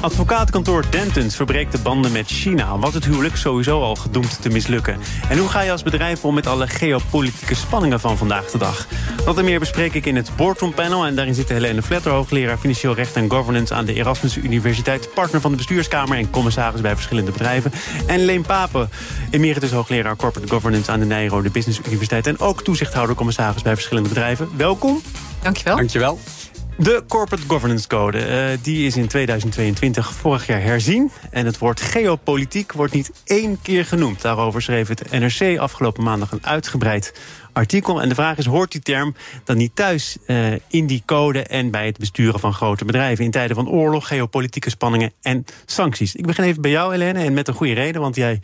[0.00, 2.78] Advocaatkantoor Dentons verbreekt de banden met China.
[2.78, 4.98] Was het huwelijk sowieso al gedoemd te mislukken?
[5.28, 8.86] En hoe ga je als bedrijf om met alle geopolitieke spanningen van vandaag de dag?
[9.24, 11.06] Dat en meer bespreek ik in het Boardroom Panel.
[11.06, 13.74] En daarin zitten Helene Vletter, hoogleraar Financieel Recht en Governance...
[13.74, 16.18] aan de Erasmus Universiteit, partner van de bestuurskamer...
[16.18, 17.72] en commissaris bij verschillende bedrijven.
[18.06, 18.90] En Leen Papen,
[19.30, 20.90] emeritus hoogleraar Corporate Governance...
[20.90, 22.26] aan de Nijrode Business Universiteit...
[22.26, 24.48] en ook toezichthouder commissaris bij verschillende bedrijven.
[24.56, 25.00] Welkom.
[25.42, 25.76] Dankjewel.
[25.76, 26.18] Dankjewel.
[26.80, 31.10] De Corporate Governance Code uh, die is in 2022 vorig jaar herzien.
[31.30, 34.22] En het woord geopolitiek wordt niet één keer genoemd.
[34.22, 37.14] Daarover schreef het NRC afgelopen maandag een uitgebreid
[37.58, 38.02] artikel.
[38.02, 41.42] En de vraag is, hoort die term dan niet thuis uh, in die code...
[41.42, 43.24] en bij het besturen van grote bedrijven...
[43.24, 46.14] in tijden van oorlog, geopolitieke spanningen en sancties?
[46.14, 48.00] Ik begin even bij jou, Helene, en met een goede reden...
[48.00, 48.40] want jij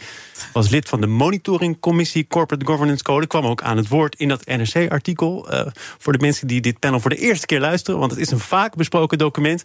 [0.53, 3.27] was lid van de monitoringcommissie Corporate Governance Code...
[3.27, 5.53] kwam ook aan het woord in dat NRC-artikel.
[5.53, 5.67] Uh,
[5.99, 8.01] voor de mensen die dit panel voor de eerste keer luisteren...
[8.01, 9.63] want het is een vaak besproken document.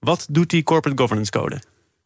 [0.00, 1.60] Wat doet die Corporate Governance Code?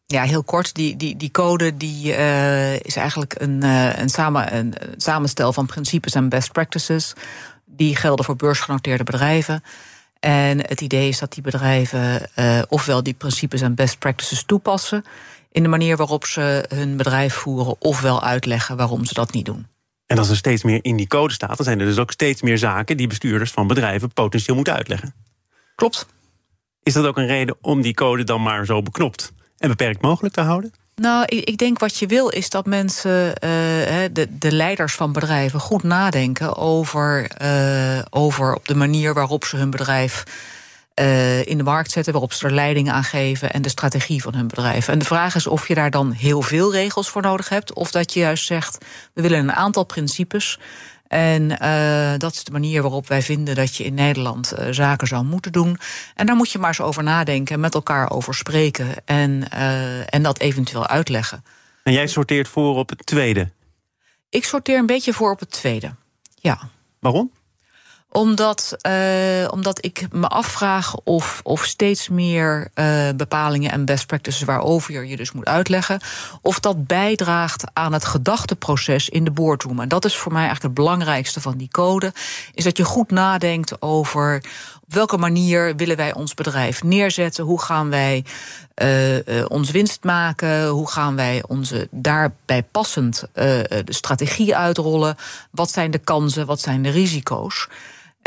[0.09, 0.73] Ja, heel kort.
[0.73, 5.65] Die, die, die code die, uh, is eigenlijk een, uh, een, samen, een samenstel van
[5.65, 7.13] principes en best practices.
[7.65, 9.63] Die gelden voor beursgenoteerde bedrijven.
[10.19, 15.03] En het idee is dat die bedrijven uh, ofwel die principes en best practices toepassen
[15.51, 19.67] in de manier waarop ze hun bedrijf voeren, ofwel uitleggen waarom ze dat niet doen.
[20.05, 22.41] En als er steeds meer in die code staat, dan zijn er dus ook steeds
[22.41, 25.13] meer zaken die bestuurders van bedrijven potentieel moeten uitleggen.
[25.75, 26.07] Klopt.
[26.83, 30.33] Is dat ook een reden om die code dan maar zo beknopt en beperkt mogelijk
[30.33, 30.73] te houden?
[30.95, 33.31] Nou, ik, denk wat je wil is dat mensen, uh,
[34.11, 39.57] de, de leiders van bedrijven, goed nadenken over, uh, over op de manier waarop ze
[39.57, 40.23] hun bedrijf
[40.99, 44.35] uh, in de markt zetten, waarop ze er leiding aan geven en de strategie van
[44.35, 44.87] hun bedrijf.
[44.87, 47.91] En de vraag is of je daar dan heel veel regels voor nodig hebt, of
[47.91, 48.77] dat je juist zegt:
[49.13, 50.59] we willen een aantal principes.
[51.07, 55.07] En uh, dat is de manier waarop wij vinden dat je in Nederland uh, zaken
[55.07, 55.77] zou moeten doen.
[56.15, 60.23] En daar moet je maar eens over nadenken, met elkaar over spreken en, uh, en
[60.23, 61.43] dat eventueel uitleggen.
[61.83, 63.49] En jij sorteert voor op het tweede?
[64.29, 65.95] Ik sorteer een beetje voor op het tweede,
[66.35, 66.59] ja.
[66.99, 67.31] Waarom?
[68.11, 74.41] Omdat, uh, omdat ik me afvraag of, of steeds meer uh, bepalingen en best practices
[74.41, 75.99] waarover je je dus moet uitleggen,
[76.41, 79.79] of dat bijdraagt aan het gedachteproces in de boardroom.
[79.79, 82.13] En dat is voor mij eigenlijk het belangrijkste van die code,
[82.53, 84.41] is dat je goed nadenkt over
[84.87, 88.25] op welke manier willen wij ons bedrijf neerzetten, hoe gaan wij
[88.83, 90.67] uh, ons winst maken?
[90.67, 95.15] Hoe gaan wij onze daarbij passend uh, de strategie uitrollen?
[95.51, 96.45] Wat zijn de kansen?
[96.45, 97.67] Wat zijn de risico's?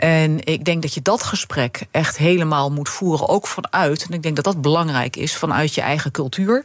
[0.00, 4.22] En ik denk dat je dat gesprek echt helemaal moet voeren, ook vanuit, en ik
[4.22, 6.65] denk dat dat belangrijk is, vanuit je eigen cultuur.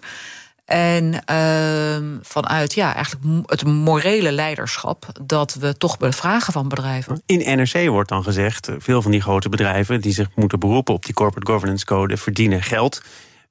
[0.66, 7.22] En uh, vanuit ja, eigenlijk het morele leiderschap dat we toch bevragen van bedrijven.
[7.26, 11.06] In NRC wordt dan gezegd, veel van die grote bedrijven die zich moeten beroepen op
[11.06, 13.02] die corporate governance code verdienen geld.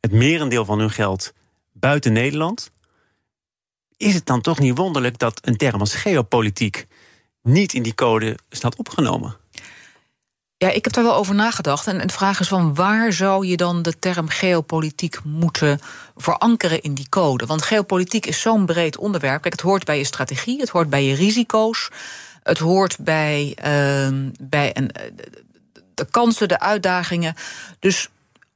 [0.01, 1.33] Het merendeel van hun geld
[1.73, 2.71] buiten Nederland.
[3.97, 6.87] Is het dan toch niet wonderlijk dat een term als geopolitiek
[7.43, 9.43] niet in die code staat opgenomen?
[10.65, 11.87] Ja, ik heb daar wel over nagedacht.
[11.87, 15.81] En de vraag is van waar zou je dan de term geopolitiek moeten
[16.17, 17.47] verankeren in die code?
[17.47, 19.43] Want geopolitiek is zo'n breed onderwerp.
[19.43, 21.91] Kijk, het hoort bij je strategie, het hoort bij je risico's,
[22.43, 24.91] het hoort bij, uh, bij een,
[25.95, 27.35] de kansen, de uitdagingen.
[27.79, 28.09] Dus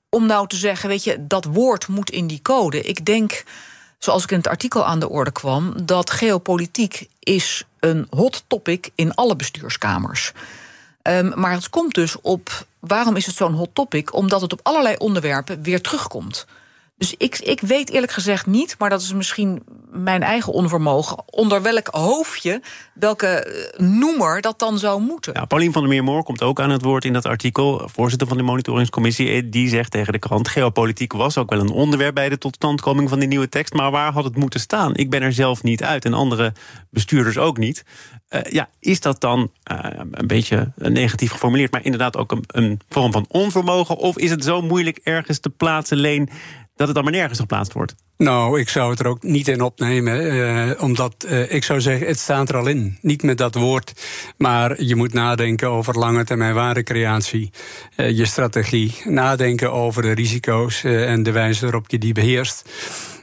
[0.09, 2.83] om nou te zeggen, weet je, dat woord moet in die code.
[2.83, 3.45] Ik denk,
[3.99, 8.91] zoals ik in het artikel aan de orde kwam, dat geopolitiek is een hot topic
[8.95, 10.33] in alle bestuurskamers.
[11.09, 12.67] Um, maar het komt dus op.
[12.79, 14.15] Waarom is het zo'n hot topic?
[14.15, 16.47] Omdat het op allerlei onderwerpen weer terugkomt.
[16.99, 21.63] Dus ik, ik weet eerlijk gezegd niet, maar dat is misschien mijn eigen onvermogen, onder
[21.63, 22.63] welk hoofdje,
[22.95, 25.33] welke noemer dat dan zou moeten.
[25.33, 27.89] Ja, Paulien van der Meermoor komt ook aan het woord in dat artikel.
[27.93, 32.15] Voorzitter van de monitoringscommissie, die zegt tegen de krant: Geopolitiek was ook wel een onderwerp
[32.15, 33.73] bij de totstandkoming van die nieuwe tekst.
[33.73, 34.97] Maar waar had het moeten staan?
[34.97, 36.53] Ik ben er zelf niet uit en andere
[36.91, 37.85] bestuurders ook niet.
[38.31, 39.51] Uh, ja, is dat dan
[40.11, 43.97] een beetje negatief geformuleerd, maar inderdaad ook een, een vorm van onvermogen?
[43.97, 46.31] Of is het zo moeilijk ergens te plaatsen, Leen,
[46.79, 47.95] dat het dan maar nergens geplaatst wordt?
[48.17, 52.07] Nou, ik zou het er ook niet in opnemen, uh, omdat uh, ik zou zeggen,
[52.07, 52.99] het staat er al in.
[53.01, 53.93] Niet met dat woord,
[54.37, 57.51] maar je moet nadenken over lange termijn waardecreatie,
[57.97, 62.69] uh, je strategie, nadenken over de risico's en de wijze waarop je die beheerst.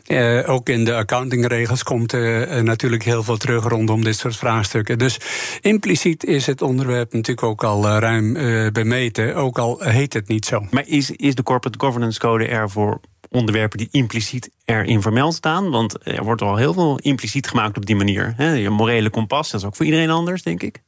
[0.07, 4.97] Uh, ook in de accountingregels komt uh, natuurlijk heel veel terug rondom dit soort vraagstukken.
[4.97, 5.19] Dus
[5.61, 8.33] impliciet is het onderwerp natuurlijk ook al ruim
[8.73, 10.67] bemeten, ook al heet het niet zo.
[10.71, 12.99] Maar is, is de Corporate Governance Code er voor
[13.35, 15.69] onderwerpen die impliciet erin vermeld staan.
[15.69, 18.35] Want er wordt al heel veel impliciet gemaakt op die manier.
[18.57, 20.83] Je morele kompas, dat is ook voor iedereen anders, denk ik.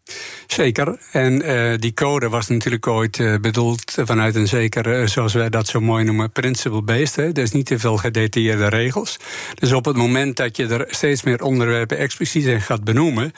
[0.47, 0.97] Zeker.
[1.11, 5.49] En uh, die code was natuurlijk ooit uh, bedoeld vanuit een zeker, uh, zoals wij
[5.49, 7.35] dat zo mooi noemen, principle-based.
[7.35, 9.17] Dus niet te veel gedetailleerde regels.
[9.53, 13.31] Dus op het moment dat je er steeds meer onderwerpen expliciet in gaat benoemen,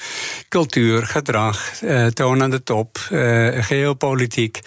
[0.49, 1.71] cultuur, gedrag,
[2.13, 2.97] toon aan de top,
[3.59, 4.59] geopolitiek,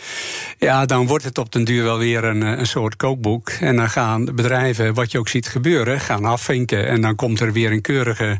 [0.58, 3.48] ja, dan wordt het op den duur wel weer een, een soort kookboek.
[3.48, 6.88] En dan gaan bedrijven, wat je ook ziet gebeuren, gaan afvinken.
[6.88, 8.38] En dan komt er weer een keurige,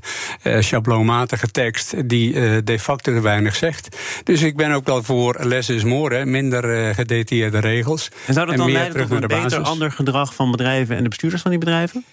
[0.58, 2.32] schabloonmatige tekst die
[2.62, 3.96] de facto weinig zegt.
[4.24, 8.08] Dus ik ben ook wel voor less is more, minder uh, gedetailleerde regels.
[8.26, 11.42] En zou dat dan leiden tot een beter ander gedrag van bedrijven en de bestuurders
[11.42, 12.04] van die bedrijven?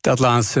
[0.00, 0.60] Dat laatste,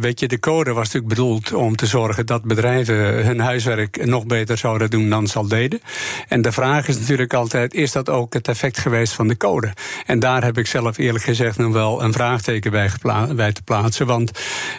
[0.00, 4.26] weet je, de code was natuurlijk bedoeld om te zorgen dat bedrijven hun huiswerk nog
[4.26, 5.80] beter zouden doen dan ze al deden.
[6.28, 9.72] En de vraag is natuurlijk altijd: is dat ook het effect geweest van de code?
[10.06, 12.90] En daar heb ik zelf eerlijk gezegd nog wel een vraagteken bij,
[13.34, 14.06] bij te plaatsen.
[14.06, 14.30] Want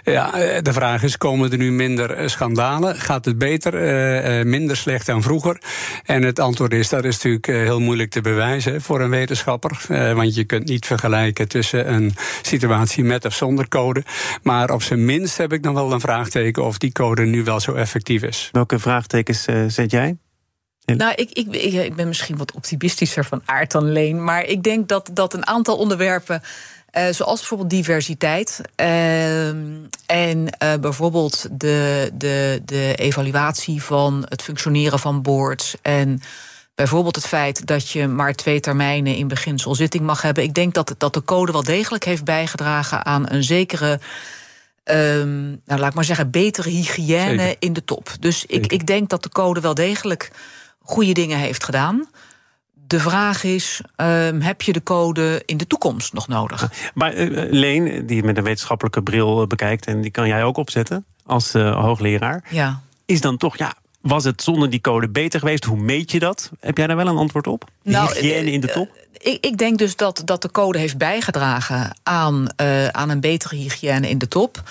[0.04, 2.95] ja, eh, de vraag is: komen er nu minder eh, schandalen?
[2.95, 3.74] Gaat het beter,
[4.45, 5.62] minder slecht dan vroeger?
[6.06, 9.86] En het antwoord is: dat is natuurlijk heel moeilijk te bewijzen voor een wetenschapper.
[10.16, 14.03] want je kunt niet vergelijken tussen een situatie met of zonder code.
[14.44, 17.59] Maar op zijn minst heb ik nog wel een vraagteken of die code nu wel
[17.59, 18.50] zo effectief is.
[18.51, 20.18] Welke vraagtekens uh, zet jij?
[20.86, 24.24] Nou, ik, ik, ik, ben misschien wat optimistischer van aard dan Leen.
[24.24, 26.41] Maar ik denk dat, dat een aantal onderwerpen.
[26.97, 28.62] Uh, zoals bijvoorbeeld diversiteit.
[28.81, 29.47] Uh,
[30.06, 35.75] en uh, bijvoorbeeld de, de, de evaluatie van het functioneren van boards.
[35.81, 36.21] En
[36.80, 40.44] Bijvoorbeeld het feit dat je maar twee termijnen in beginsel zitting mag hebben.
[40.44, 44.00] Ik denk dat, dat de code wel degelijk heeft bijgedragen aan een zekere.
[44.84, 48.10] Um, nou, laat ik maar zeggen, betere hygiëne in de top.
[48.20, 50.31] Dus ik, ik denk dat de code wel degelijk
[50.81, 52.10] goede dingen heeft gedaan.
[52.74, 56.72] De vraag is: um, heb je de code in de toekomst nog nodig?
[56.94, 61.06] Maar uh, Leen, die met een wetenschappelijke bril bekijkt, en die kan jij ook opzetten
[61.26, 62.44] als uh, hoogleraar.
[62.50, 62.81] Ja.
[63.06, 65.63] Is dan toch, ja, was het zonder die code beter geweest?
[65.63, 66.50] Hoe meet je dat?
[66.60, 67.69] Heb jij daar wel een antwoord op?
[67.84, 69.07] nou, hygiëne in de top?
[69.18, 73.56] Ik, ik, denk dus dat, dat de code heeft bijgedragen aan, uh, aan een betere
[73.56, 74.62] hygiëne in de top.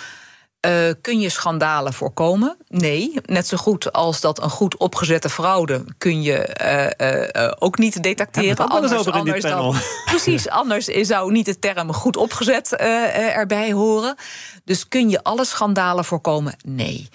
[0.66, 2.56] Uh, kun je schandalen voorkomen?
[2.68, 3.12] Nee.
[3.24, 6.56] Net zo goed als dat een goed opgezette fraude kun je
[7.00, 8.48] uh, uh, ook niet detecteren.
[8.48, 9.74] Ja, anders, over anders dan,
[10.04, 14.14] precies, anders zou niet de term goed opgezet erbij horen.
[14.64, 16.54] Dus kun je alle schandalen voorkomen?
[16.64, 17.08] Nee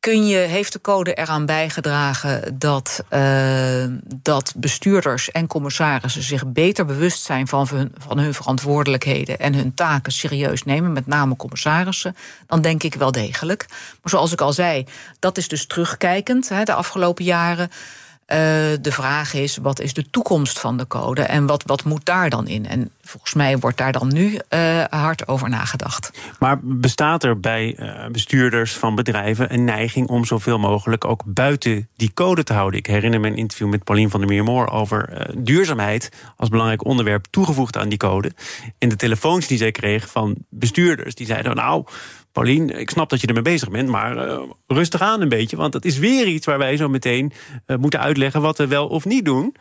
[0.00, 3.84] kun je, heeft de code eraan bijgedragen dat, uh,
[4.16, 9.74] dat bestuurders en commissarissen zich beter bewust zijn van hun, van hun verantwoordelijkheden en hun
[9.74, 12.16] taken serieus nemen, met name commissarissen?
[12.46, 13.66] Dan denk ik wel degelijk.
[13.68, 14.84] Maar zoals ik al zei,
[15.18, 17.68] dat is dus terugkijkend de afgelopen jaren.
[17.68, 18.36] Uh,
[18.80, 22.30] de vraag is, wat is de toekomst van de code en wat, wat moet daar
[22.30, 22.66] dan in?
[22.66, 26.10] En volgens mij wordt daar dan nu uh, hard over nagedacht.
[26.38, 31.88] Maar bestaat er bij uh, bestuurders van bedrijven een neiging om zoveel mogelijk ook buiten
[31.96, 32.78] die code te houden?
[32.78, 37.26] Ik herinner me een interview met Paulien van der Meermoor over duurzaamheid als belangrijk onderwerp
[37.30, 38.32] toegevoegd aan die code.
[38.78, 41.84] En de telefoons die zij kreeg van bestuurders, die zeiden: Nou,
[42.32, 45.56] Paulien, ik snap dat je ermee bezig bent, maar rustig aan een beetje.
[45.56, 47.32] Want het is weer iets waar wij zo meteen
[47.80, 49.54] moeten uitleggen wat we wel of niet doen.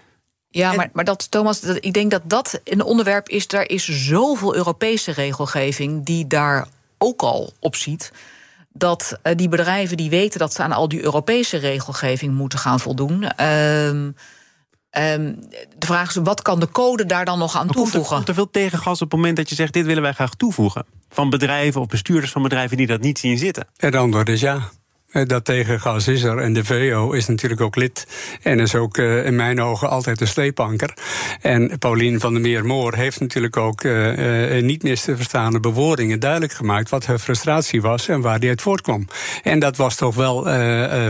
[0.58, 3.48] Ja, maar, maar dat, Thomas, dat, ik denk dat dat een onderwerp is.
[3.48, 6.68] Daar is zoveel Europese regelgeving die daar
[6.98, 8.12] ook al op ziet.
[8.74, 12.80] Dat uh, die bedrijven die weten dat ze aan al die Europese regelgeving moeten gaan
[12.80, 13.32] voldoen.
[13.42, 14.08] Uh,
[14.92, 15.40] Um,
[15.78, 17.92] de vraag is, wat kan de code daar dan nog aan toevoegen?
[17.92, 19.74] Komt er, komt er veel tegengas op het moment dat je zegt...
[19.74, 20.86] dit willen wij graag toevoegen?
[21.10, 23.68] Van bedrijven of bestuurders van bedrijven die dat niet zien zitten?
[23.76, 24.70] Het antwoord is ja.
[25.08, 26.38] Eh, dat tegengas is er.
[26.38, 28.08] En de VO is natuurlijk ook lid.
[28.42, 30.94] En is ook uh, in mijn ogen altijd een sleepanker.
[31.42, 36.54] En Paulien van der Meer-Moor heeft natuurlijk ook uh, niet mis te verstaande bewoordingen duidelijk
[36.54, 36.90] gemaakt.
[36.90, 39.08] wat haar frustratie was en waar die uit voortkwam.
[39.44, 40.44] En dat was toch wel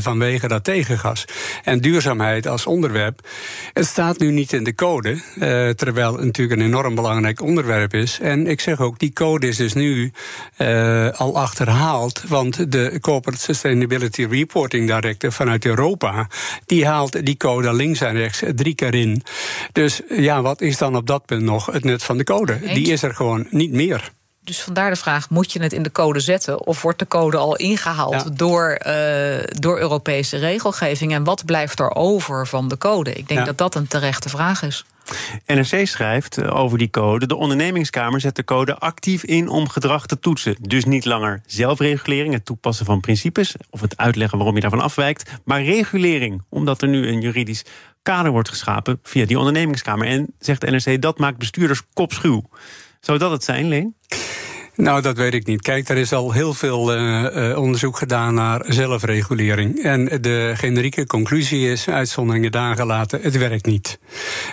[0.01, 1.25] vanwege dat tegengas.
[1.63, 3.27] En duurzaamheid als onderwerp.
[3.73, 5.21] Het staat nu niet in de code.
[5.75, 8.19] terwijl het natuurlijk een enorm belangrijk onderwerp is.
[8.19, 10.11] En ik zeg ook, die code is dus nu
[11.15, 12.23] al achterhaald.
[12.27, 16.27] Want de Corporate Sustainability Sustainability Reporting Director vanuit Europa,
[16.65, 19.22] die haalt die code links en rechts drie keer in.
[19.72, 22.60] Dus ja, wat is dan op dat punt nog het nut van de code?
[22.74, 24.12] Die is er gewoon niet meer.
[24.47, 26.65] Dus vandaar de vraag: moet je het in de code zetten?
[26.65, 28.93] Of wordt de code al ingehaald door, uh,
[29.43, 31.13] door Europese regelgeving?
[31.13, 33.13] En wat blijft er over van de code?
[33.13, 34.85] Ik denk dat dat een terechte vraag is.
[35.45, 40.05] NRC schrijft eh, over die code: de ondernemingskamer zet de code actief in om gedrag
[40.05, 40.55] te toetsen.
[40.61, 45.31] Dus niet langer zelfregulering, het toepassen van principes of het uitleggen waarom je daarvan afwijkt,
[45.43, 47.65] maar regulering, omdat er nu een juridisch
[48.01, 50.07] kader wordt geschapen via die ondernemingskamer.
[50.07, 52.43] En zegt NRC dat maakt bestuurders kopschuw.
[52.99, 53.95] Zou dat het zijn, Leen?
[54.77, 55.62] Nou, dat weet ik niet.
[55.62, 59.84] Kijk, er is al heel veel uh, uh, onderzoek gedaan naar zelfregulering.
[59.84, 64.00] En de generieke conclusie is, uitzonderingen dagen laten, het werkt niet.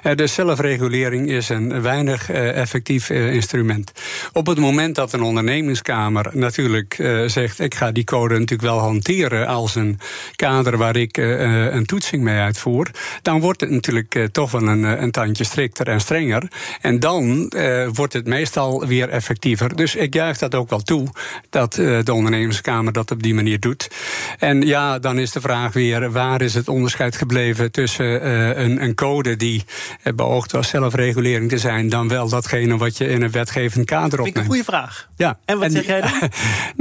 [0.02, 3.93] Uh, dus zelfregulering is een weinig effectief instrument.
[4.33, 6.95] Op het moment dat een ondernemingskamer natuurlijk
[7.26, 9.99] zegt, ik ga die code natuurlijk wel hanteren als een
[10.37, 12.90] kader waar ik een toetsing mee uitvoer,
[13.23, 16.43] dan wordt het natuurlijk toch wel een, een tandje strikter en strenger.
[16.81, 17.52] En dan
[17.93, 19.76] wordt het meestal weer effectiever.
[19.76, 21.09] Dus ik juich dat ook wel toe
[21.50, 23.90] dat uh, de ondernemerskamer dat op die manier doet.
[24.38, 28.83] En ja, dan is de vraag weer: waar is het onderscheid gebleven tussen uh, een,
[28.83, 29.64] een, code die
[30.02, 34.18] uh, beoogt was zelfregulering te zijn, dan wel datgene wat je in een wetgevend kader
[34.18, 34.37] opneemt?
[34.37, 35.09] een goede vraag.
[35.16, 35.38] Ja.
[35.44, 36.12] En wat zeg jij dan?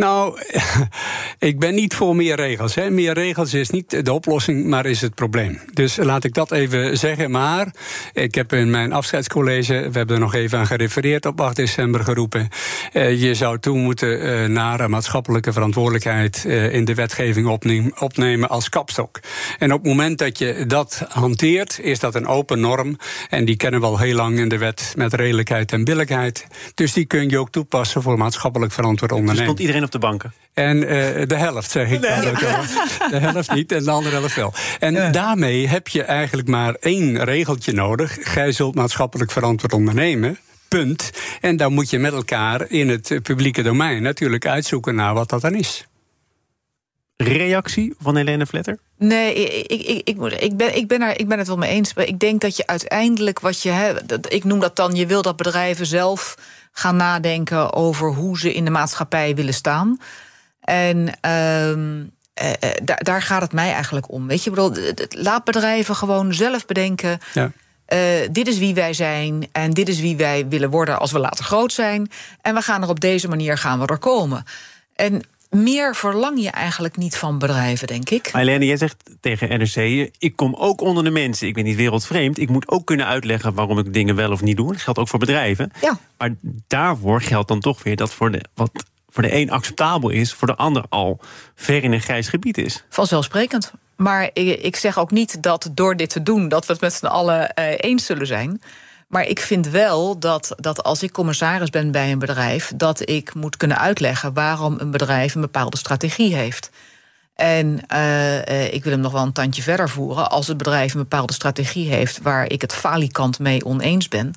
[0.06, 0.40] nou,
[1.50, 2.76] ik ben niet voor meer regels.
[2.76, 2.90] Hè.
[2.90, 5.60] Meer regels is niet de oplossing, maar is het probleem.
[5.74, 7.32] Dus laat ik dat even zeggen.
[7.32, 7.68] Maar
[8.14, 12.04] ik heb in mijn afscheidscollege, we hebben er nog even aan gerefereerd, op 8 december
[12.04, 12.50] geroepen.
[13.24, 18.70] Je zou toe moeten uh, naar maatschappelijke verantwoordelijkheid uh, in de wetgeving opnemen, opnemen als
[18.70, 19.20] kapstok.
[19.60, 22.98] En op het moment dat je dat hanteert, is dat een open norm.
[23.30, 26.48] En die kennen we al heel lang in de wet met redelijkheid en billijkheid.
[26.74, 29.40] Dus die kun je ook toepassen voor maatschappelijk verantwoord ondernemen.
[29.40, 30.34] Dus komt iedereen op de banken?
[30.54, 30.88] En uh,
[31.28, 32.00] de helft, zeg ik.
[32.00, 32.12] Nee.
[33.10, 34.54] De helft niet en de andere helft wel.
[34.80, 35.10] En ja.
[35.10, 38.18] daarmee heb je eigenlijk maar één regeltje nodig.
[38.22, 40.38] Gij zult maatschappelijk verantwoord ondernemen.
[40.74, 41.12] Punt.
[41.42, 45.42] En dan moet je met elkaar in het publieke domein natuurlijk uitzoeken naar wat dat
[45.42, 45.88] dan is.
[47.16, 48.78] Reactie van Helene Vletter?
[48.98, 51.94] Nee, ik, ik, ik, ik, ben, ik, ben er, ik ben het wel mee eens.
[51.94, 54.34] Maar ik denk dat je uiteindelijk wat je hebt.
[54.34, 56.38] Ik noem dat dan, je wil dat bedrijven zelf
[56.72, 60.00] gaan nadenken over hoe ze in de maatschappij willen staan.
[60.60, 60.98] En
[61.30, 62.12] um,
[62.44, 62.52] uh,
[62.84, 64.28] daar, daar gaat het mij eigenlijk om.
[64.28, 64.72] Weet je, bedoel,
[65.10, 67.20] laat bedrijven gewoon zelf bedenken.
[67.34, 67.52] Ja.
[67.88, 68.00] Uh,
[68.32, 71.46] dit is wie wij zijn en dit is wie wij willen worden als we later
[71.46, 72.12] groot zijn.
[72.42, 74.44] En we gaan er op deze manier gaan we er komen.
[74.96, 78.30] En meer verlang je eigenlijk niet van bedrijven, denk ik.
[78.32, 81.48] Helene, jij zegt tegen NRC: ik kom ook onder de mensen.
[81.48, 82.38] Ik ben niet wereldvreemd.
[82.38, 84.72] Ik moet ook kunnen uitleggen waarom ik dingen wel of niet doe.
[84.72, 85.72] Dat geldt ook voor bedrijven.
[85.82, 86.00] Ja.
[86.18, 86.36] Maar
[86.68, 88.72] daarvoor geldt dan toch weer dat voor de wat
[89.10, 91.20] voor de een acceptabel is, voor de ander al
[91.56, 92.84] ver in een grijs gebied is.
[92.90, 93.74] Vanzelfsprekend.
[94.04, 97.06] Maar ik zeg ook niet dat door dit te doen, dat we het met z'n
[97.06, 98.62] allen eh, eens zullen zijn.
[99.08, 103.34] Maar ik vind wel dat, dat als ik commissaris ben bij een bedrijf, dat ik
[103.34, 106.70] moet kunnen uitleggen waarom een bedrijf een bepaalde strategie heeft.
[107.36, 110.30] En uh, ik wil hem nog wel een tandje verder voeren.
[110.30, 114.34] Als het bedrijf een bepaalde strategie heeft waar ik het falikant mee oneens ben,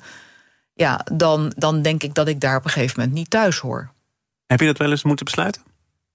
[0.73, 3.91] ja, dan, dan denk ik dat ik daar op een gegeven moment niet thuis hoor.
[4.45, 5.61] Heb je dat wel eens moeten besluiten?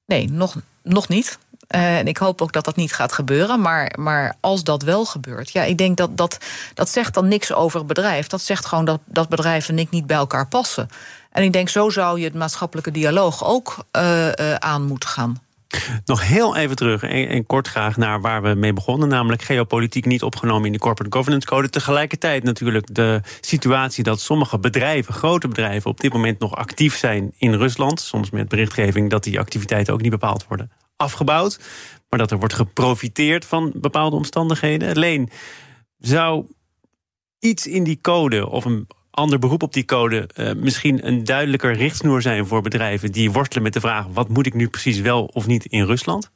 [0.06, 1.38] Nee, nog, nog niet.
[1.74, 3.60] Uh, en ik hoop ook dat dat niet gaat gebeuren.
[3.60, 6.38] Maar, maar als dat wel gebeurt, ja, ik denk dat dat,
[6.74, 8.26] dat zegt dan niks over bedrijf.
[8.26, 10.88] Dat zegt gewoon dat, dat bedrijf en ik niet bij elkaar passen.
[11.30, 15.40] En ik denk, zo zou je het maatschappelijke dialoog ook uh, uh, aan moeten gaan.
[16.04, 20.04] Nog heel even terug en, en, kort graag naar waar we mee begonnen, namelijk geopolitiek
[20.04, 21.70] niet opgenomen in de Corporate Governance Code.
[21.70, 27.32] Tegelijkertijd natuurlijk de situatie dat sommige bedrijven, grote bedrijven, op dit moment nog actief zijn
[27.38, 28.00] in Rusland.
[28.00, 30.70] Soms met berichtgeving dat die activiteiten ook niet bepaald worden
[31.02, 31.60] afgebouwd,
[32.08, 34.94] maar dat er wordt geprofiteerd van bepaalde omstandigheden.
[34.94, 35.30] Alleen
[35.98, 36.46] zou
[37.38, 41.72] iets in die code of een ander beroep op die code uh, misschien een duidelijker
[41.74, 45.24] richtsnoer zijn voor bedrijven die worstelen met de vraag: wat moet ik nu precies wel
[45.24, 46.30] of niet in Rusland?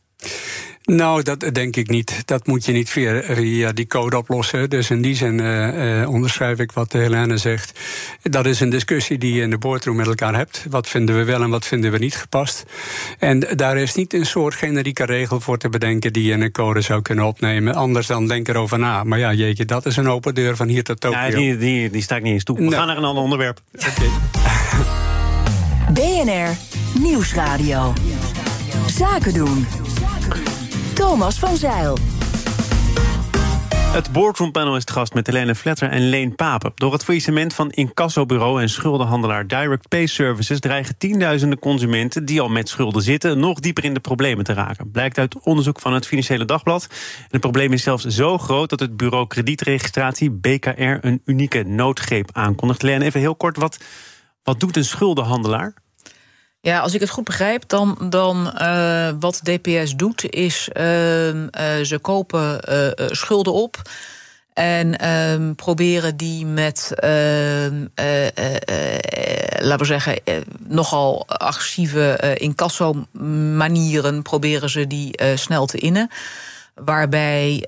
[0.87, 2.23] Nou, dat denk ik niet.
[2.25, 4.71] Dat moet je niet via, via die code oplossen.
[4.71, 7.81] Dus in die zin uh, uh, onderschrijf ik wat Helene zegt.
[8.23, 10.67] Dat is een discussie die je in de boardroom met elkaar hebt.
[10.71, 12.65] Wat vinden we wel en wat vinden we niet gepast?
[13.19, 16.53] En daar is niet een soort generieke regel voor te bedenken die je in een
[16.53, 17.75] code zou kunnen opnemen.
[17.75, 19.05] Anders dan denk erover na.
[19.05, 21.19] Maar ja, jeetje, dat is een open deur van hier tot Tokio.
[21.19, 22.57] Ja, die, die, die sta ik niet eens toe.
[22.57, 23.61] We gaan naar een ander onderwerp.
[23.75, 24.11] Okay.
[26.25, 26.57] BNR
[27.01, 27.93] Nieuwsradio.
[28.87, 29.67] Zaken doen.
[30.97, 31.99] Thomas van Zeil.
[33.93, 36.73] Het boardroompanel is het gast met Helene Vletter en Leen Papen.
[36.75, 42.49] Door het faillissement van incassobureau en schuldenhandelaar Direct Pay Services dreigen tienduizenden consumenten die al
[42.49, 44.91] met schulden zitten nog dieper in de problemen te raken.
[44.91, 46.87] Blijkt uit onderzoek van het Financiële Dagblad.
[47.31, 52.83] Het probleem is zelfs zo groot dat het bureau kredietregistratie BKR een unieke noodgreep aankondigt.
[52.83, 53.79] Helene, even heel kort, wat,
[54.43, 55.75] wat doet een schuldenhandelaar?
[56.67, 60.83] Ja, als ik het goed begrijp, dan, dan uh, wat DPS doet, is uh,
[61.83, 62.61] ze kopen
[63.11, 63.83] schulden op.
[64.53, 66.93] En um, proberen die met,
[69.59, 70.19] laten we zeggen,
[70.59, 74.23] nogal agressieve incasso-manieren...
[74.23, 76.11] proberen ze die snel te innen.
[76.75, 77.67] Waarbij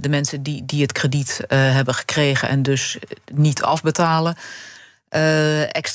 [0.00, 2.98] de mensen die, die het krediet hebben gekregen en dus
[3.34, 4.36] niet afbetalen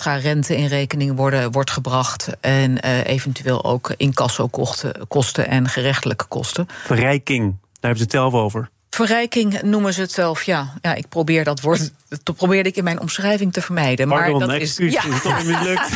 [0.01, 2.29] extra rente in rekening worden, wordt gebracht.
[2.39, 6.67] En uh, eventueel ook incassokosten kosten en gerechtelijke kosten.
[6.84, 8.70] Verrijking, daar hebben ze het zelf over.
[8.89, 10.74] Verrijking noemen ze het zelf, ja.
[10.81, 11.91] ja ik probeer dat woord.
[12.24, 14.08] Dat probeerde ik in mijn omschrijving te vermijden.
[14.08, 15.13] Pardon, maar dat excuus, is, ja.
[15.13, 15.89] is toch mislukt.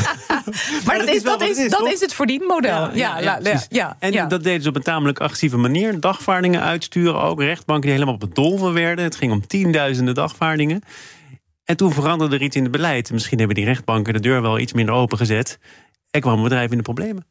[0.85, 2.69] maar dat, is, dat, is, dat is het verdienmodel.
[2.69, 6.00] Ja, ja, ja, ja, ja En dat deden ze op een tamelijk agressieve manier.
[6.00, 7.41] Dagvaardingen uitsturen ook.
[7.41, 9.05] Rechtbanken die helemaal op het dolven werden.
[9.05, 10.83] Het ging om tienduizenden dagvaardingen.
[11.65, 13.12] En toen veranderde er iets in het beleid.
[13.12, 15.60] Misschien hebben die rechtbanken de deur wel iets minder opengezet.
[16.10, 17.25] Er kwam een bedrijf in de problemen.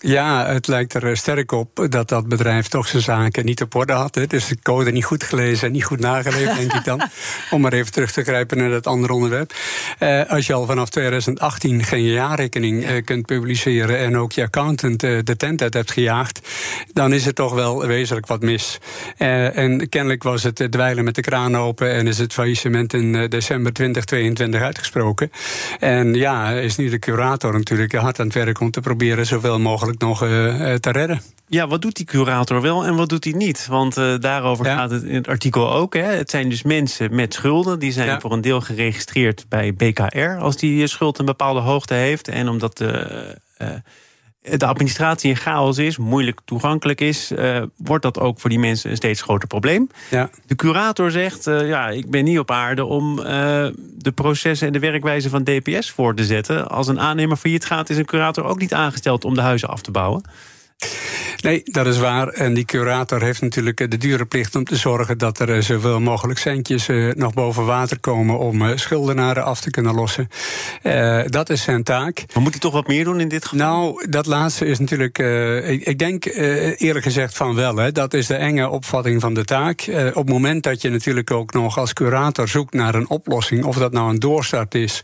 [0.00, 3.92] Ja, het lijkt er sterk op dat dat bedrijf toch zijn zaken niet op orde
[3.92, 4.14] had.
[4.14, 4.26] Hè.
[4.26, 7.02] Dus de code niet goed gelezen en niet goed nageleefd, denk ik dan.
[7.50, 9.52] Om maar even terug te grijpen naar dat andere onderwerp.
[9.98, 15.02] Eh, als je al vanaf 2018 geen jaarrekening eh, kunt publiceren en ook je accountant
[15.02, 16.40] eh, de tent uit hebt gejaagd,
[16.92, 18.78] dan is er toch wel wezenlijk wat mis.
[19.16, 23.14] Eh, en kennelijk was het dweilen met de kraan open en is het faillissement in
[23.14, 25.30] eh, december 2022 uitgesproken.
[25.78, 29.58] En ja, is nu de curator natuurlijk hard aan het werk om te proberen zoveel
[29.58, 31.20] mogelijk nog uh, te redden.
[31.46, 33.66] Ja, wat doet die curator wel en wat doet hij niet?
[33.66, 35.94] Want uh, daarover gaat het in het artikel ook.
[35.94, 36.02] Hè.
[36.02, 37.78] Het zijn dus mensen met schulden.
[37.78, 40.38] Die zijn voor een deel geregistreerd bij BKR...
[40.38, 42.28] als die schuld een bepaalde hoogte heeft.
[42.28, 43.36] En omdat de...
[43.58, 43.68] Uh,
[44.42, 48.90] de administratie in chaos is, moeilijk toegankelijk is, uh, wordt dat ook voor die mensen
[48.90, 49.88] een steeds groter probleem.
[50.10, 50.30] Ja.
[50.46, 53.24] De curator zegt: uh, ja, ik ben niet op aarde om uh,
[53.96, 56.68] de processen en de werkwijze van DPS voor te zetten.
[56.68, 59.82] Als een aannemer failliet gaat, is een curator ook niet aangesteld om de huizen af
[59.82, 60.22] te bouwen.
[61.42, 62.28] Nee, dat is waar.
[62.28, 66.38] En die curator heeft natuurlijk de dure plicht om te zorgen dat er zoveel mogelijk
[66.38, 70.28] centjes nog boven water komen om schuldenaren af te kunnen lossen.
[70.82, 72.24] Uh, dat is zijn taak.
[72.34, 73.66] Maar moet hij toch wat meer doen in dit geval?
[73.66, 75.18] Nou, dat laatste is natuurlijk.
[75.18, 77.76] Uh, ik, ik, denk uh, eerlijk gezegd van wel.
[77.76, 77.92] Hè.
[77.92, 79.84] Dat is de enge opvatting van de taak.
[79.88, 83.76] op het moment dat je natuurlijk ook nog als curator zoekt naar een oplossing, of
[83.76, 85.00] dat nou een doorstart is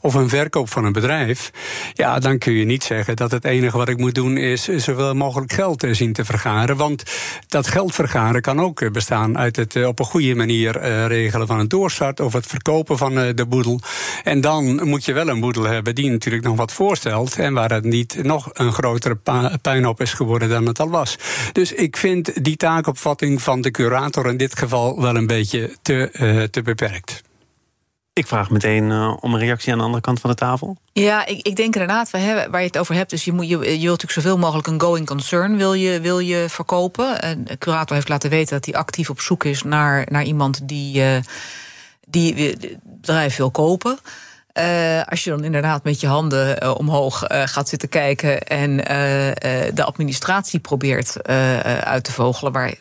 [0.00, 1.50] of een verkoop van een bedrijf,
[1.94, 5.14] ja, dan kun je niet zeggen dat het enige wat ik moet doen is zoveel
[5.18, 6.76] mogelijk geld eh, zien te vergaren.
[6.76, 7.02] Want
[7.48, 11.46] dat geld vergaren kan ook eh, bestaan uit het eh, op een goede manier regelen
[11.46, 13.80] van een doorstart of het verkopen van de boedel.
[14.24, 17.70] En dan moet je wel een boedel hebben die natuurlijk nog wat voorstelt en waar
[17.70, 19.18] het niet nog een grotere
[19.62, 21.16] puinhoop is geworden dan het al was.
[21.52, 26.48] Dus ik vind die taakopvatting van de curator in dit geval wel een beetje te,
[26.50, 27.27] te beperkt.
[28.18, 30.76] Ik vraag meteen uh, om een reactie aan de andere kant van de tafel.
[30.92, 33.10] Ja, ik, ik denk inderdaad, we hebben, waar je het over hebt...
[33.10, 36.18] dus je, moet, je, je wilt natuurlijk zoveel mogelijk een going concern wil je, wil
[36.18, 37.20] je verkopen.
[37.22, 39.62] En de curator heeft laten weten dat hij actief op zoek is...
[39.62, 41.16] naar, naar iemand die, uh,
[42.06, 43.98] die het bedrijf wil kopen...
[44.58, 48.76] Uh, als je dan inderdaad met je handen omhoog gaat zitten kijken en
[49.74, 51.22] de administratie probeert
[51.82, 52.74] uit te vogelen, waar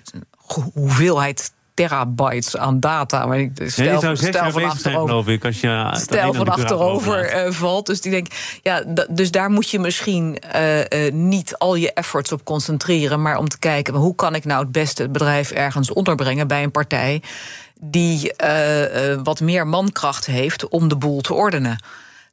[0.73, 3.25] hoeveelheid terabytes aan data.
[3.25, 7.51] Maar ik stel, ja, stel van achterover, geloof ik, als je stel van achterover uh,
[7.51, 7.85] valt.
[7.85, 8.27] Dus die denk,
[8.61, 13.37] ja, dus daar moet je misschien uh, uh, niet al je efforts op concentreren, maar
[13.37, 16.71] om te kijken hoe kan ik nou het beste het bedrijf ergens onderbrengen bij een
[16.71, 17.21] partij
[17.79, 18.33] die
[19.23, 21.77] wat meer mankracht heeft om de boel te ordenen.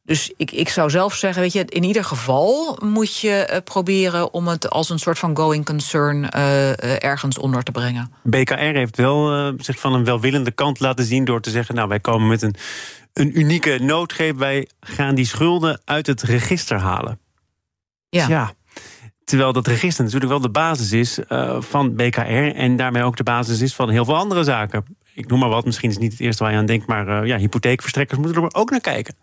[0.07, 4.33] Dus ik, ik zou zelf zeggen, weet je, in ieder geval moet je uh, proberen
[4.33, 8.12] om het als een soort van going concern uh, ergens onder te brengen.
[8.23, 12.01] BKR heeft wel zich van een welwillende kant laten zien door te zeggen, nou wij
[12.01, 12.55] komen met een,
[13.12, 17.19] een unieke noodgreep, wij gaan die schulden uit het register halen.
[18.09, 18.29] Ja.
[18.29, 18.53] ja.
[19.25, 21.19] Terwijl dat register natuurlijk wel de basis is
[21.59, 24.85] van BKR en daarmee ook de basis is van heel veel andere zaken.
[25.14, 27.27] Ik noem maar wat, misschien is het niet het eerste waar je aan denkt, maar
[27.27, 29.14] ja, hypotheekverstrekkers moeten er ook naar kijken.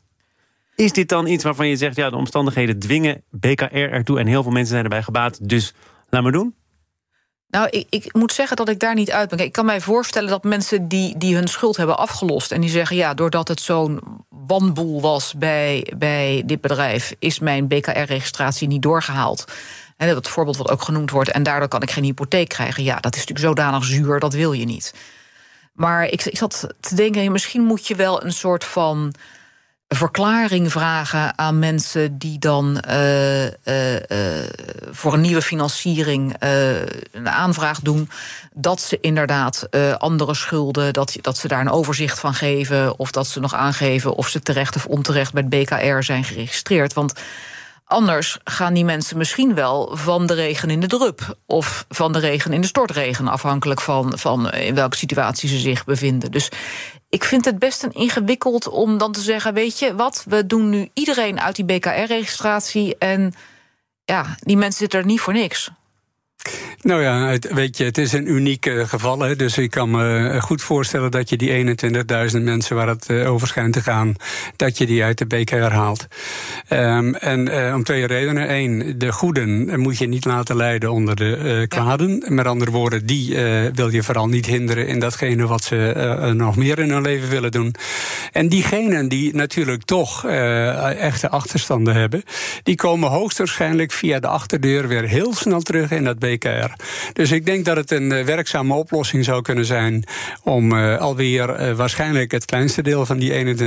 [0.82, 4.44] Is dit dan iets waarvan je zegt, ja, de omstandigheden dwingen BKR ertoe en heel
[4.44, 5.74] veel mensen zijn erbij gebaat, dus
[6.10, 6.56] laat maar doen?
[7.48, 9.40] Nou, ik, ik, moet zeggen dat ik daar niet uit ben.
[9.40, 12.52] ik kan mij voorstellen dat mensen die, die hun schuld hebben afgelost...
[12.52, 17.16] en die zeggen, ja, doordat het zo'n wanboel was bij, bij dit bedrijf...
[17.20, 19.46] is mijn BKR-registratie niet doorgehaald.
[19.98, 21.32] En dat voorbeeld wat ook genoemd wordt...
[21.32, 22.84] en daardoor kan ik geen hypotheek krijgen.
[22.84, 24.94] Ja, dat is natuurlijk zodanig zuur, dat wil je niet.
[25.74, 29.14] Maar ik, ik zat te denken, misschien moet je wel een soort van
[29.96, 33.52] verklaring vragen aan mensen die dan uh, uh,
[33.94, 34.00] uh,
[34.92, 36.36] voor een nieuwe financiering
[37.12, 38.10] een aanvraag doen,
[38.54, 43.28] dat ze inderdaad andere schulden, dat, dat ze daar een overzicht van geven, of dat
[43.28, 46.94] ze nog aangeven of ze terecht of onterecht bij het BKR zijn geregistreerd.
[46.94, 47.14] Want
[47.92, 51.36] Anders gaan die mensen misschien wel van de regen in de drup.
[51.46, 53.28] Of van de regen in de stortregen.
[53.28, 56.32] Afhankelijk van, van in welke situatie ze zich bevinden.
[56.32, 56.50] Dus
[57.12, 60.70] ik vind het best een ingewikkeld om dan te zeggen: Weet je wat, we doen
[60.70, 62.98] nu iedereen uit die BKR-registratie.
[62.98, 63.34] En
[64.06, 65.72] ja, die mensen zitten er niet voor niks.
[66.82, 69.20] Nou ja, het, weet je, het is een uniek uh, geval.
[69.20, 71.78] Hè, dus ik kan me goed voorstellen dat je die
[72.32, 74.16] 21.000 mensen waar het uh, over schijnt te gaan,
[74.56, 76.08] dat je die uit de BKR haalt.
[76.70, 78.52] Um, en uh, om twee redenen.
[78.52, 82.10] Eén, de goeden moet je niet laten leiden onder de kwaden.
[82.26, 82.34] Ja.
[82.34, 83.36] Met andere woorden, die
[83.74, 87.52] wil je vooral niet hinderen in datgene wat ze nog meer in hun leven willen
[87.52, 87.76] doen.
[88.32, 92.24] En diegenen die natuurlijk toch echte achterstanden hebben,
[92.64, 96.71] die komen hoogstwaarschijnlijk via de achterdeur weer heel snel terug in dat BKR.
[97.14, 100.04] Dus ik denk dat het een uh, werkzame oplossing zou kunnen zijn
[100.44, 103.58] om uh, alweer uh, waarschijnlijk het kleinste deel van die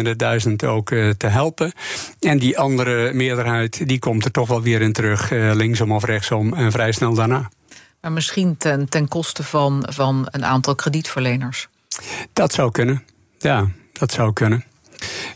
[0.46, 1.72] 21.000 ook te helpen.
[2.20, 6.54] En die andere meerderheid die komt er toch wel weer in terug, linksom of rechtsom,
[6.54, 7.48] en vrij snel daarna.
[8.00, 11.68] Maar misschien ten, ten koste van, van een aantal kredietverleners.
[12.32, 13.04] Dat zou kunnen.
[13.38, 14.64] Ja, dat zou kunnen.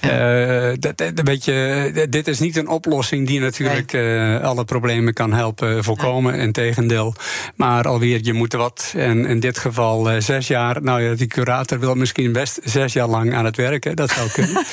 [0.01, 0.71] Ja.
[0.71, 4.39] Uh, dat, dat, weet je, dit is niet een oplossing die natuurlijk nee.
[4.39, 6.33] uh, alle problemen kan helpen voorkomen.
[6.33, 6.41] Nee.
[6.41, 7.15] Integendeel.
[7.57, 8.93] Maar alweer, je moet wat.
[8.97, 10.83] En in dit geval uh, zes jaar.
[10.83, 13.97] Nou ja, die curator wil misschien best zes jaar lang aan het werken.
[13.97, 14.65] Dat zou kunnen.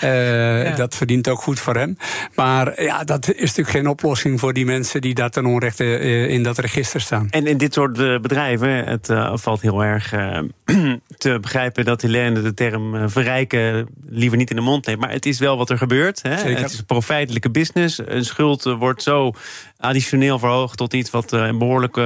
[0.66, 0.76] ja.
[0.76, 1.96] Dat verdient ook goed voor hem.
[2.34, 6.42] Maar ja, dat is natuurlijk geen oplossing voor die mensen die daar ten onrechte in
[6.42, 7.26] dat register staan.
[7.30, 10.14] En in dit soort bedrijven, het valt heel erg
[11.18, 15.00] te begrijpen dat Helene de term verrijken liever niet in de mond neemt.
[15.00, 16.22] Maar het is wel wat er gebeurt.
[16.22, 16.34] Hè?
[16.34, 18.00] Het is een profijtelijke business.
[18.04, 19.32] Een schuld wordt zo
[19.76, 21.96] additioneel verhoogd tot iets wat behoorlijk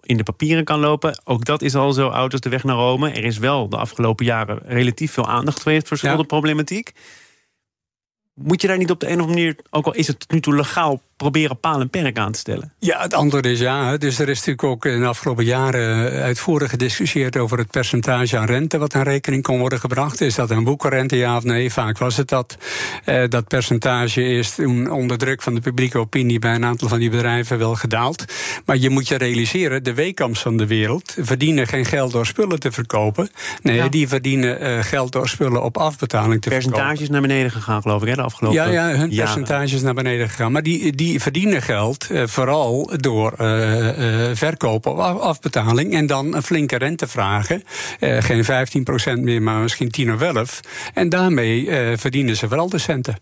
[0.00, 1.20] in de papieren kan lopen.
[1.24, 3.10] Ook dat is al zo oud als de weg naar Rome.
[3.10, 6.92] Er is wel de afgelopen jaren relatief veel aandacht geweest voor schuldenproblematiek.
[8.34, 10.40] Moet je daar niet op de een of andere manier, ook al is het nu
[10.40, 12.72] toe legaal, proberen paal en perk aan te stellen?
[12.78, 13.96] Ja, het antwoord is ja.
[13.96, 18.46] Dus er is natuurlijk ook in de afgelopen jaren uitvoerig gediscussieerd over het percentage aan
[18.46, 20.20] rente wat aan rekening kon worden gebracht.
[20.20, 21.72] Is dat een boekenrente, ja of nee?
[21.72, 22.56] Vaak was het dat.
[23.06, 26.98] Uh, dat percentage is toen onder druk van de publieke opinie bij een aantal van
[26.98, 28.24] die bedrijven wel gedaald.
[28.64, 32.60] Maar je moet je realiseren, de weekams van de wereld verdienen geen geld door spullen
[32.60, 33.28] te verkopen.
[33.62, 33.88] Nee, ja.
[33.88, 36.86] die verdienen uh, geld door spullen op afbetaling te Percentages verkopen.
[36.86, 40.28] Percentages naar beneden gegaan, geloof ik, hè, de afgelopen Ja, ja hun percentages naar beneden
[40.28, 40.52] gegaan.
[40.52, 46.34] Maar die, die verdienen geld uh, vooral door uh, uh, verkopen of afbetaling en dan
[46.34, 47.62] een flinke rente vragen.
[48.00, 48.44] geen
[49.18, 50.60] 15% meer, maar misschien 10 of 11.
[50.94, 53.18] En daarmee verdienen ze vooral de centen.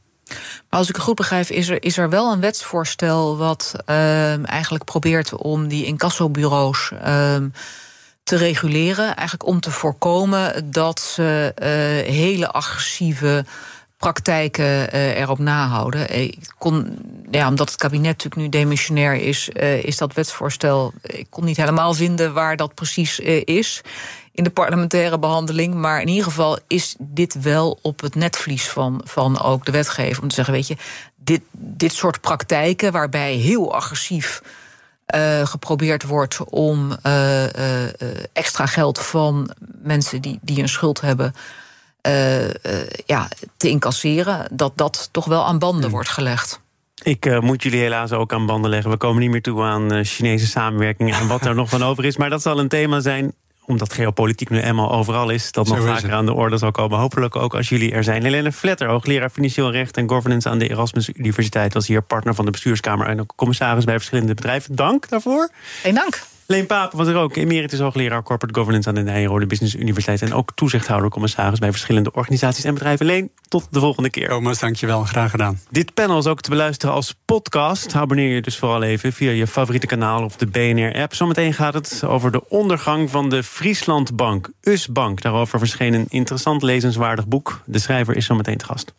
[0.70, 3.74] Maar als ik het goed begrijp, is er, is er wel een wetsvoorstel wat
[4.44, 6.92] eigenlijk probeert om die incassobureaus
[8.22, 9.16] te reguleren.
[9.16, 11.52] Eigenlijk om te voorkomen dat ze
[12.06, 13.44] hele agressieve
[14.02, 16.20] praktijken uh, erop nahouden.
[16.20, 16.98] Ik kon,
[17.32, 20.92] ja, omdat het kabinet natuurlijk nu demissionair is, uh, is dat wetsvoorstel.
[21.02, 23.80] Ik kon niet helemaal vinden waar dat precies uh, is
[24.32, 25.74] in de parlementaire behandeling.
[25.74, 30.22] Maar in ieder geval is dit wel op het netvlies van, van ook de wetgever.
[30.22, 30.76] Om te zeggen, weet je,
[31.16, 34.42] dit, dit soort praktijken waarbij heel agressief.
[35.14, 36.92] Uh, geprobeerd wordt om
[38.32, 39.50] extra geld van
[39.82, 41.34] mensen die, die een schuld hebben
[42.06, 42.50] uh, uh,
[43.06, 46.60] ja, te incasseren, dat dat toch wel aan banden wordt gelegd.
[47.02, 48.90] Ik uh, moet jullie helaas ook aan banden leggen.
[48.90, 52.16] We komen niet meer toe aan Chinese samenwerking en wat er nog van over is.
[52.16, 53.34] Maar dat zal een thema zijn
[53.66, 56.98] omdat geopolitiek nu eenmaal overal is, dat Zo nog vaker aan de orde zal komen.
[56.98, 58.22] Hopelijk ook als jullie er zijn.
[58.22, 62.44] Helene Vletter, hoogleraar financieel recht en governance aan de Erasmus Universiteit, was hier partner van
[62.44, 64.74] de bestuurskamer en ook commissaris bij verschillende bedrijven.
[64.76, 65.48] Dank daarvoor.
[65.82, 66.22] Geen dank.
[66.52, 70.22] Leen Papen was er ook, emeritus hoogleraar Corporate Governance aan de Nijrode Business Universiteit.
[70.22, 73.06] En ook toezichthouder, commissaris bij verschillende organisaties en bedrijven.
[73.06, 74.28] Leen, tot de volgende keer.
[74.28, 75.04] Thomas, dankjewel.
[75.04, 75.60] Graag gedaan.
[75.70, 77.94] Dit panel is ook te beluisteren als podcast.
[77.94, 81.14] Abonneer je dus vooral even via je favoriete kanaal of de BNR-app.
[81.14, 85.20] Zometeen gaat het over de ondergang van de Frieslandbank, US-bank.
[85.20, 87.62] Daarover verscheen een interessant lezenswaardig boek.
[87.66, 88.94] De schrijver is zometeen te gast.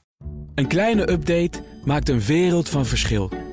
[0.56, 3.53] Een kleine update maakt een wereld van verschil.